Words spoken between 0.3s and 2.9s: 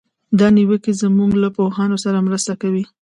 دا نیوکې زموږ له پوهانو سره مرسته کوي.